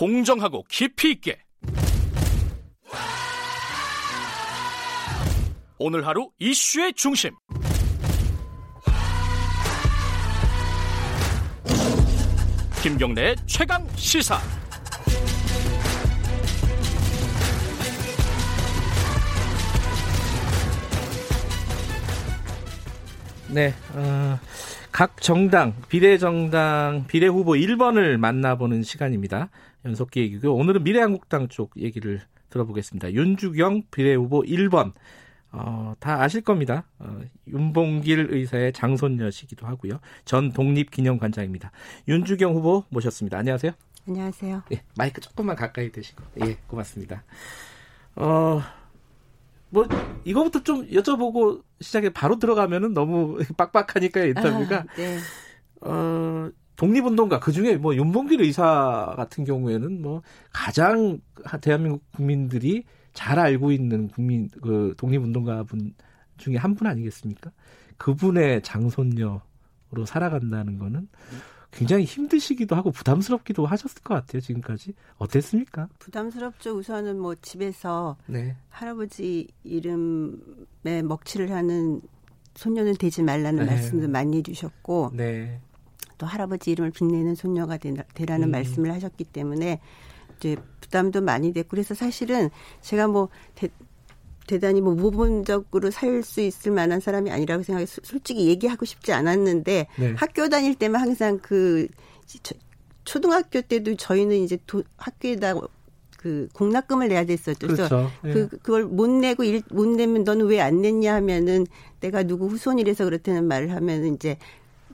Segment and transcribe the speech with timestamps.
[0.00, 1.38] 공정하고 깊이 있게.
[5.76, 7.32] 오늘 하루 이슈의 중심.
[12.82, 14.40] 김경래의 최강 시사.
[23.48, 24.38] 네, 어,
[24.92, 29.48] 각 정당, 비례정당, 비례 후보 1번을 만나보는 시간입니다.
[29.84, 30.52] 연속 기획이고요.
[30.52, 33.12] 오늘은 미래한국당 쪽 얘기를 들어보겠습니다.
[33.12, 34.92] 윤주경 비례 후보 1번.
[35.52, 36.84] 어, 다 아실 겁니다.
[36.98, 40.00] 어, 윤봉길 의사의 장손녀시기도 하고요.
[40.24, 41.72] 전 독립기념관장입니다.
[42.08, 43.38] 윤주경 후보 모셨습니다.
[43.38, 43.72] 안녕하세요.
[44.08, 44.62] 안녕하세요.
[44.72, 46.22] 예, 마이크 조금만 가까이 대시고.
[46.44, 47.22] 예, 고맙습니다.
[48.16, 48.60] 어,
[49.70, 49.86] 뭐,
[50.24, 54.78] 이거부터 좀 여쭤보고 시작에 바로 들어가면은 너무 빡빡하니까 인터뷰가.
[54.78, 55.28] 아, 네.
[55.82, 60.22] 어, 독립운동가, 그 중에 뭐 윤봉길 의사 같은 경우에는 뭐
[60.52, 61.20] 가장
[61.60, 65.94] 대한민국 국민들이 잘 알고 있는 국민 그 독립운동가 분
[66.38, 67.52] 중에 한 분 아니겠습니까?
[67.98, 69.40] 그분의 장손녀로
[70.06, 71.08] 살아간다는 거는
[71.70, 74.40] 굉장히 힘드시기도 하고 부담스럽기도 하셨을 것 같아요.
[74.40, 75.88] 지금까지 어땠습니까?
[75.98, 76.72] 부담스럽죠.
[76.72, 78.56] 우선은 뭐 집에서 네.
[78.68, 82.00] 할아버지 이름에 먹칠을 하는
[82.54, 83.70] 손녀는 되지 말라는 네.
[83.70, 85.60] 말씀도 많이 해주셨고 네.
[86.18, 88.50] 또 할아버지 이름을 빛내는 손녀가 되라는 음.
[88.50, 89.80] 말씀을 하셨기 때문에
[90.36, 93.68] 이제 부담도 많이 됐고 그래서 사실은 제가 뭐 대,
[94.46, 100.14] 대단히 뭐 모범적으로 살 수 있을 만한 사람이 아니라고 생각해 솔직히 얘기하고 싶지 않았는데 네.
[100.16, 101.86] 학교 다닐 때만 항상 그
[103.04, 105.54] 초등학교 때도 저희는 이제 도, 학교에다
[106.16, 107.66] 그 공납금을 내야 됐었죠.
[107.66, 108.10] 그래서 그렇죠.
[108.22, 108.58] 그 예.
[108.58, 111.66] 그걸 못 내고 일, 못 내면 너는 왜 안 냈냐 하면은
[112.00, 114.36] 내가 누구 후손이라서 그렇다는 말을 하면은 이제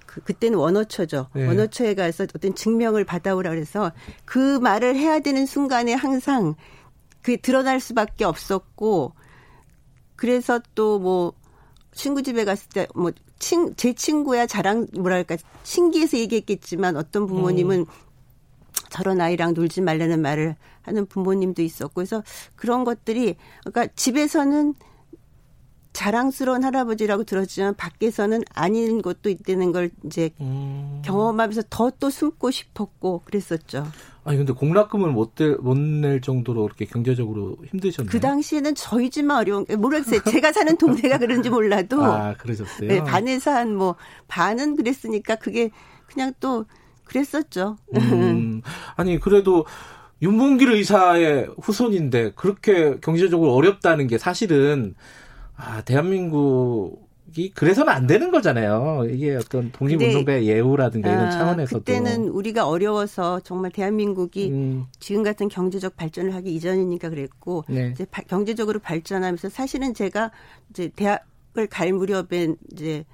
[0.06, 1.28] 그, 그때는 원어처죠.
[1.34, 1.46] 네.
[1.46, 3.90] 원어처에 가서 어떤 증명을 받아오라 그래서
[4.24, 6.54] 그 말을 해야 되는 순간에 항상
[7.22, 9.12] 그게 드러날 수밖에 없었고
[10.16, 11.32] 그래서 또 뭐
[11.92, 17.86] 친구 집에 갔을 때 뭐 친 제 친구야 자랑 뭐랄까 신기해서 얘기했겠지만 어떤 부모님은 음.
[18.90, 22.22] 저런 아이랑 놀지 말라는 말을 하는 부모님도 있었고 그래서
[22.54, 24.74] 그런 것들이 그러니까 집에서는
[25.96, 31.00] 자랑스러운 할아버지라고 들었지만 밖에서는 아닌 것도 있다는 걸 이제 음.
[31.02, 33.86] 경험하면서 더 또 숨고 싶었고 그랬었죠.
[34.24, 35.10] 아니 근데 공락금을
[35.60, 38.10] 못낼 정도로 그렇게 경제적으로 힘드셨나요?
[38.10, 40.20] 그 당시에는 저희 집만 어려운 모르겠어요.
[40.30, 42.88] 제가 사는 동네가 그런지 몰라도 아 그러셨어요.
[42.88, 43.94] 네, 반에서 한 뭐
[44.28, 45.70] 반은 그랬으니까 그게
[46.06, 46.66] 그냥 또
[47.04, 47.78] 그랬었죠.
[47.94, 48.60] 음,
[48.96, 49.64] 아니 그래도
[50.20, 54.94] 윤봉길 의사의 후손인데 그렇게 경제적으로 어렵다는 게 사실은
[55.56, 59.06] 아, 대한민국이 그래서는 안 되는 거잖아요.
[59.10, 61.80] 이게 어떤 독립운동가의 예우라든가 이런 아, 차원에서도.
[61.80, 64.86] 그때는 우리가 어려워서 정말 대한민국이 음.
[65.00, 67.90] 지금 같은 경제적 발전을 하기 이전이니까 그랬고 네.
[67.92, 70.30] 이제 바, 경제적으로 발전하면서 사실은 제가
[70.70, 73.04] 이제 대학을 갈 무렵에 이제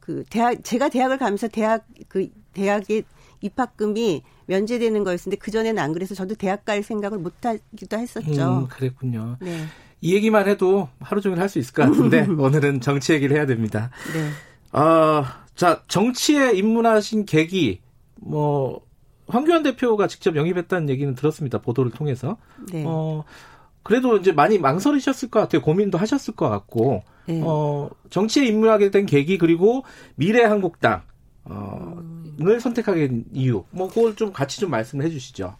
[0.00, 3.04] 그 대학 제가 대학을 가면서 대학 그 대학의
[3.40, 8.58] 입학금이 면제되는 거였는데 그 전에는 안 그래서 저도 대학 갈 생각을 못 하기도 했었죠.
[8.60, 9.36] 음, 그랬군요.
[9.40, 9.64] 네.
[10.00, 13.90] 이 얘기만 해도 하루 종일 할 수 있을 것 같은데 오늘은 정치 얘기를 해야 됩니다.
[14.12, 14.78] 네.
[14.78, 15.24] 어,
[15.54, 17.80] 자 정치에 입문하신 계기
[18.16, 18.84] 뭐
[19.28, 21.58] 황교안 대표가 직접 영입했다는 얘기는 들었습니다.
[21.58, 22.36] 보도를 통해서.
[22.72, 22.84] 네.
[22.86, 23.24] 어,
[23.82, 25.62] 그래도 이제 많이 망설이셨을 것 같아요.
[25.62, 27.02] 고민도 하셨을 것 같고.
[27.26, 27.40] 네.
[27.44, 29.84] 어, 정치에 입문하게 된 계기 그리고
[30.14, 31.02] 미래 한국당
[31.44, 31.96] 어,
[32.40, 33.64] 을 선택하게 된 이유.
[33.70, 35.56] 뭐 그걸 좀 같이 좀 말씀을 해 주시죠.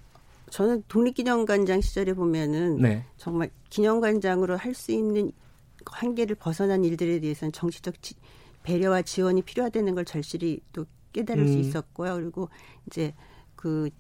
[0.57, 3.05] 저는 독립기념관장 시절에 보면은 네.
[3.19, 5.31] 정말 기념관장으로 할 수 있는
[5.85, 8.15] 한계를 벗어난 일들에 대해서는 정치적 지,
[8.63, 11.47] 배려와 지원이 필요하다는 걸 절실히 또 깨달을 음.
[11.47, 12.15] 수 있었고요.
[12.15, 12.49] 그리고
[12.87, 13.13] 이제
[13.55, 13.91] 그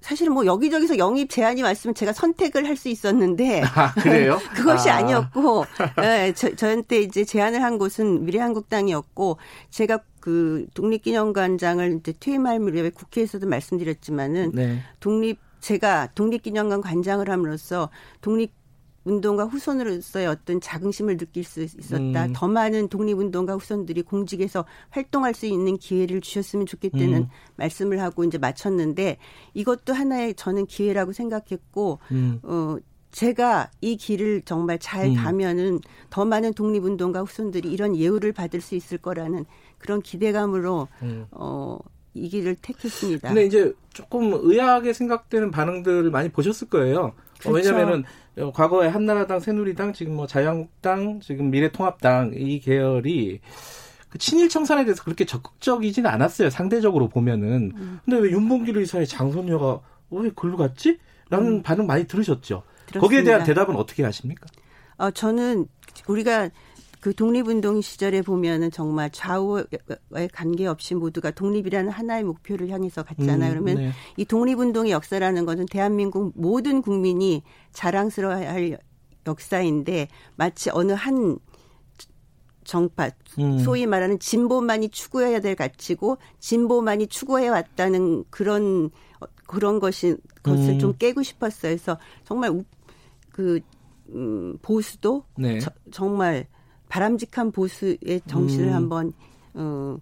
[0.00, 4.38] 사실은 뭐 여기저기서 영입 제안이 왔으면 제가 선택을 할 수 있었는데 아, 그래요?
[4.56, 5.02] 그것이 아.
[5.02, 5.66] 니었고
[5.98, 9.36] 네, 저, 저한테 이제 제안을 한 곳은 미래한국당이었고
[9.68, 14.78] 제가 그 독립기념관장을 이제 퇴임할 무렵에 국회에서도 말씀드렸지만은 네.
[15.00, 17.88] 독립 제가 독립기념관 관장을 함으로써
[18.20, 18.52] 독립
[19.06, 22.26] 운동가 후손으로서의 어떤 자긍심을 느낄 수 있었다.
[22.26, 22.32] 음.
[22.34, 27.28] 더 많은 독립운동가 후손들이 공직에서 활동할 수 있는 기회를 주셨으면 좋겠다는 음.
[27.56, 29.18] 말씀을 하고 이제 마쳤는데
[29.54, 32.40] 이것도 하나의 저는 기회라고 생각했고 음.
[32.42, 32.76] 어
[33.10, 35.14] 제가 이 길을 정말 잘 음.
[35.14, 39.44] 가면은 더 많은 독립운동가 후손들이 이런 예우를 받을 수 있을 거라는
[39.78, 41.26] 그런 기대감으로 음.
[41.30, 41.78] 어
[42.14, 43.28] 이 길을 택했습니다.
[43.28, 46.98] 근데 이제 조금 의아하게 생각되는 반응들을 많이 보셨을 거예요.
[47.00, 47.52] 어, 그렇죠.
[47.52, 48.04] 왜냐면은
[48.52, 53.40] 과거에 한나라당, 새누리당, 지금 뭐 자유한국당, 지금 미래통합당 이 계열이
[54.08, 56.50] 그 친일 청산에 대해서 그렇게 적극적이지는 않았어요.
[56.50, 57.72] 상대적으로 보면은.
[57.74, 58.00] 음.
[58.04, 60.98] 근데 왜 윤봉길 의사의 장손녀가 왜 글로 갔지?
[61.32, 61.62] 음.
[61.62, 62.62] 반응 많이 들으셨죠.
[62.86, 63.00] 들었습니다.
[63.00, 64.46] 거기에 대한 대답은 어떻게 하십니까?
[64.98, 65.66] 어, 저는
[66.06, 66.50] 우리가
[67.04, 69.64] 그 독립운동 시절에 보면은 정말 좌우에
[70.32, 73.50] 관계없이 모두가 독립이라는 하나의 목표를 향해서 갔잖아요.
[73.50, 73.90] 음, 그러면 네.
[74.16, 77.42] 이 독립운동의 역사라는 것은 대한민국 모든 국민이
[77.72, 78.78] 자랑스러워할
[79.26, 81.38] 역사인데 마치 어느 한
[82.64, 83.58] 정파, 음.
[83.58, 88.88] 소위 말하는 진보만이 추구해야 될 가치고 진보만이 추구해 왔다는 그런
[89.46, 90.78] 그런 것이 것을 음.
[90.78, 91.72] 좀 깨고 싶었어요.
[91.72, 92.64] 그래서 정말
[93.28, 93.60] 그
[94.08, 95.58] 음, 보수도 네.
[95.58, 96.46] 저, 정말
[96.94, 98.72] 바람직한 보수의 정신을 음.
[98.72, 99.12] 한번
[99.54, 99.96] 어,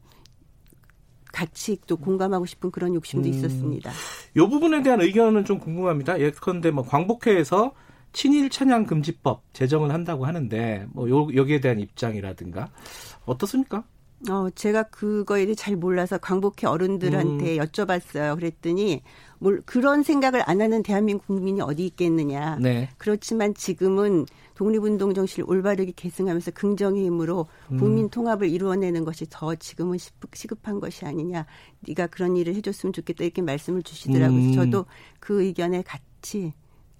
[1.32, 3.32] 같이 또 공감하고 싶은 그런 욕심도 음.
[3.32, 3.90] 있었습니다.
[4.36, 6.20] 이 부분에 대한 의견은 좀 궁금합니다.
[6.20, 7.72] 예컨대 뭐 광복회에서
[8.12, 12.70] 친일 찬양 금지법 제정을 한다고 하는데 뭐 요, 여기에 대한 입장이라든가
[13.24, 13.84] 어떻습니까?
[14.30, 17.64] 어, 제가 그거에 대해 잘 몰라서 광복회 어른들한테 음.
[17.64, 18.36] 여쭤봤어요.
[18.36, 19.02] 그랬더니
[19.38, 22.58] 뭘 그런 생각을 안 하는 대한민국 국민이 어디 있겠느냐.
[22.60, 22.88] 네.
[22.98, 27.78] 그렇지만 지금은 독립운동 정신을 올바르게 계승하면서 긍정의 힘으로 음.
[27.78, 29.98] 국민 통합을 이루어내는 것이 더 지금은
[30.32, 31.46] 시급한 것이 아니냐.
[31.80, 34.38] 네가 그런 일을 해줬으면 좋겠다 이렇게 말씀을 주시더라고요.
[34.38, 34.52] 음.
[34.52, 34.86] 저도
[35.18, 36.52] 그 의견에 같이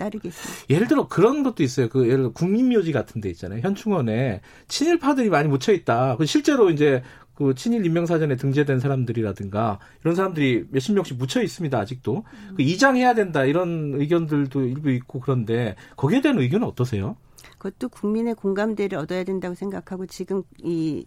[0.02, 0.66] 따르겠습니다.
[0.70, 1.88] 예를 들어 그런 것도 있어요.
[1.88, 3.60] 그 예를 들어 국민묘지 같은 데 있잖아요.
[3.60, 6.16] 현충원에 친일파들이 많이 묻혀 있다.
[6.16, 7.02] 그 실제로 이제
[7.34, 11.78] 그 친일 인명사전에 등재된 사람들이라든가 이런 사람들이 몇십 명씩 묻혀 있습니다.
[11.78, 12.54] 아직도 음.
[12.56, 17.16] 그 이장해야 된다 이런 의견들도 일부 있고 그런데 거기에 대한 의견은 어떠세요?
[17.58, 21.06] 그것도 국민의 공감대를 얻어야 된다고 생각하고 지금 이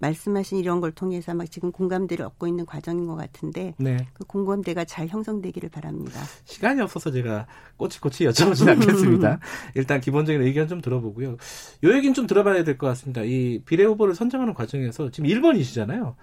[0.00, 4.06] 말씀하신 이런 걸 통해서 막 지금 공감대를 얻고 있는 과정인 것 같은데 네.
[4.12, 6.20] 그 공감대가 잘 형성되기를 바랍니다.
[6.44, 7.46] 시간이 없어서 제가
[7.76, 9.38] 꼬치꼬치 여쭤보진 않겠습니다.
[9.74, 11.36] 일단 기본적인 의견 좀 들어보고요.
[11.84, 13.22] 요 얘기는 좀 들어봐야 될 것 같습니다.
[13.22, 16.14] 이 비례 후보를 선정하는 과정에서 지금 1번이시잖아요.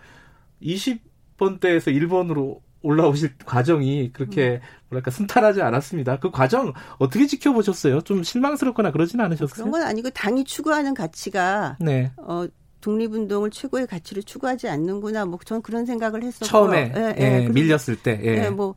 [0.62, 4.59] 20번 대에서 1번으로 올라오실 과정이 그렇게
[4.89, 6.18] 뭐랄까 순탄하지 않았습니다.
[6.19, 8.01] 그 과정 어떻게 지켜보셨어요?
[8.01, 9.53] 좀 실망스럽거나 그러지는 않으셨어요?
[9.53, 12.12] 그런 건 아니고 당이 추구하는 가치가 네.
[12.18, 12.47] 어
[12.81, 15.25] 독립운동을 최고의 가치로 추구하지 않는구나.
[15.25, 18.19] 뭐 저는 그런 생각을 했었고 처음에 예, 예, 예, 밀렸을 때.
[18.24, 18.45] 예.
[18.45, 18.75] 예, 뭐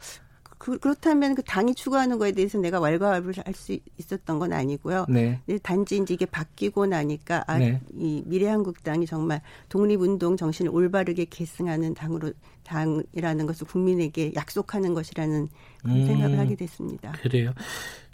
[0.65, 5.05] 그, 그렇다면 그 당이 추구하는 거에 대해서 내가 왈가왈부를 할 수 있었던 건 아니고요.
[5.11, 5.41] 네.
[5.63, 7.81] 단지 이제 이게 바뀌고 나니까 아, 네.
[7.93, 12.33] 이 미래한국당이 정말 독립운동 정신을 올바르게 계승하는 당으로
[12.65, 15.49] 당이라는 것을 국민에게 약속하는 것이라는
[15.83, 17.13] 그런 음, 생각을 하게 됐습니다.
[17.21, 17.53] 그래요.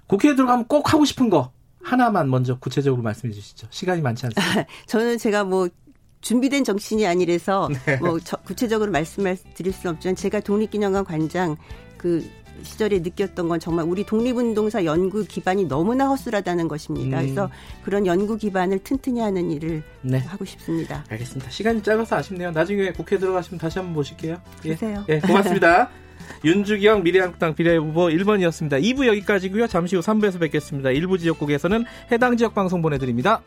[0.08, 1.52] 국회에 들어가면 꼭 하고 싶은 거
[1.82, 3.69] 하나만 먼저 구체적으로 말씀해 주시죠.
[3.70, 4.66] 시간이 많지 않습니다.
[4.87, 5.69] 저는 제가 뭐
[6.20, 7.96] 준비된 정신이 아니라서 네.
[7.96, 11.56] 뭐 구체적으로 말씀을 드릴 수는 없지만 제가 독립기념관 관장
[11.96, 12.28] 그
[12.62, 17.19] 시절에 느꼈던 건 정말 우리 독립운동사 연구 기반이 너무나 허술하다는 것입니다.
[17.20, 17.22] 음.
[17.22, 17.50] 그래서
[17.84, 20.19] 그런 연구 기반을 튼튼히 하는 일을 네.
[20.19, 21.05] 하고 싶습니다.
[21.08, 21.50] 알겠습니다.
[21.50, 22.50] 시간이 짧아서 아쉽네요.
[22.50, 24.37] 나중에 국회 들어가시면 다시 한번 보실게요.
[24.66, 24.73] 예.
[24.73, 25.05] 주세요.
[25.08, 25.88] 예, 고맙습니다.
[26.44, 28.82] 윤주경 미래한국당 비례후보 1번이었습니다.
[28.82, 29.66] 2부 여기까지고요.
[29.66, 30.90] 잠시 후 3부에서 뵙겠습니다.
[30.90, 33.43] 일부 지역국에서는 해당 지역 방송 보내드립니다.